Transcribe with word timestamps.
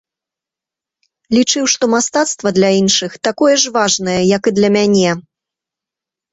Лічыў, 1.37 1.63
што 1.73 1.83
мастацтва 1.95 2.49
для 2.57 2.69
іншых 2.81 3.11
такое 3.29 3.55
ж 3.67 3.77
важнае, 3.79 4.19
як 4.37 4.43
і 4.53 4.59
для 4.59 4.69
мяне. 4.81 5.11